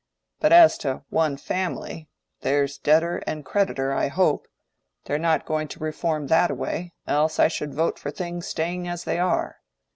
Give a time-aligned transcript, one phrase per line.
[0.39, 2.09] But as to one family,
[2.39, 4.47] there's debtor and creditor, I hope;
[5.05, 9.03] they're not going to reform that away; else I should vote for things staying as
[9.03, 9.57] they are.